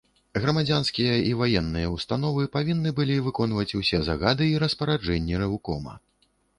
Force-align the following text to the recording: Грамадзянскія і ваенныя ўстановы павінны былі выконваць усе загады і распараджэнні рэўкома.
Грамадзянскія 0.43 1.17
і 1.31 1.33
ваенныя 1.41 1.91
ўстановы 1.97 2.47
павінны 2.57 2.95
былі 3.03 3.21
выконваць 3.29 3.69
усе 3.83 4.03
загады 4.11 4.53
і 4.57 4.61
распараджэнні 4.67 5.33
рэўкома. 5.47 5.93